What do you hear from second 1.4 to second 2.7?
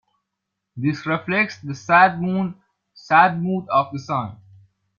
the sad mood